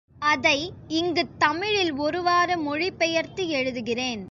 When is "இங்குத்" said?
0.87-1.39